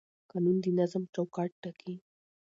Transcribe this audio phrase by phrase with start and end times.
[0.29, 1.95] قانون د نظم چوکاټ ټاکي